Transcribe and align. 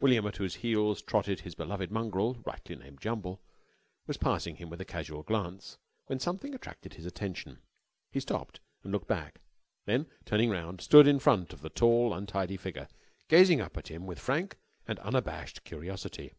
William, 0.00 0.26
at 0.26 0.38
whose 0.38 0.56
heels 0.56 1.00
trotted 1.00 1.42
his 1.42 1.54
beloved 1.54 1.92
mongrel 1.92 2.42
(rightly 2.44 2.74
named 2.74 3.00
Jumble), 3.00 3.40
was 4.04 4.16
passing 4.16 4.56
him 4.56 4.68
with 4.68 4.80
a 4.80 4.84
casual 4.84 5.22
glance, 5.22 5.78
when 6.06 6.18
something 6.18 6.56
attracted 6.56 6.94
his 6.94 7.06
attention. 7.06 7.62
He 8.10 8.18
stopped 8.18 8.58
and 8.82 8.90
looked 8.90 9.06
back, 9.06 9.40
then, 9.84 10.08
turning 10.24 10.50
round, 10.50 10.80
stood 10.80 11.06
in 11.06 11.20
front 11.20 11.52
of 11.52 11.60
the 11.60 11.70
tall, 11.70 12.12
untidy 12.12 12.56
figure, 12.56 12.88
gazing 13.28 13.60
up 13.60 13.76
at 13.76 13.86
him 13.86 14.06
with 14.08 14.18
frank 14.18 14.56
and 14.88 14.98
unabashed 14.98 15.62
curiosity. 15.62 16.32